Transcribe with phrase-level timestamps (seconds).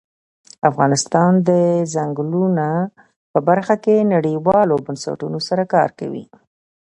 [0.69, 1.49] افغانستان د
[1.93, 2.67] ځنګلونه
[3.31, 6.23] په برخه کې نړیوالو بنسټونو سره کار کوي.